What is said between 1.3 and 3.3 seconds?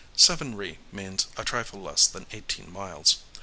a trifle less than eighteen miles.